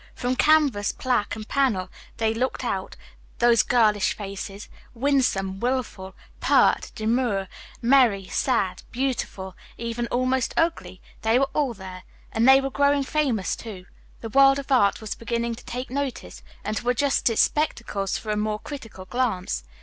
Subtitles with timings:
[0.15, 2.95] From canvas, plaque, and panel they looked out
[3.37, 7.47] those girlish faces: winsome, wilful, pert, demure,
[7.83, 12.01] merry, sad, beautiful, even almost ugly they were all there;
[12.31, 13.85] and they were growing famous, too.
[14.21, 18.31] The world of art was beginning to take notice, and to adjust its spectacles for
[18.31, 19.63] a more critical glance.